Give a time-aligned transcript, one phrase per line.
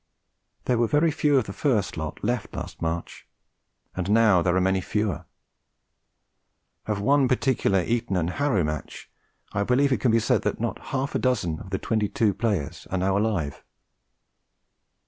[0.65, 3.27] There were very few of the first lot left last March,
[3.95, 5.25] and now there are many fewer.
[6.87, 9.11] Of one particular Eton and Harrow match,
[9.53, 12.33] I believe it can be said that not half a dozen of the twenty two
[12.33, 13.63] players are now alive.